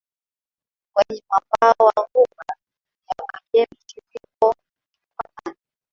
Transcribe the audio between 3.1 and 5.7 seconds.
UajemiShirikisho limepakana